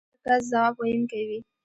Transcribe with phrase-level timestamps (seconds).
[0.03, 1.39] او هر کس ځواب ویونکی وي.